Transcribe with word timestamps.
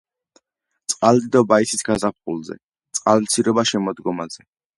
წყალდიდობა 0.93 1.59
იცის 1.65 1.85
გაზაფხულზე, 1.89 2.57
წყალმცირობა 3.01 3.67
შემოდგომაზე. 3.75 4.49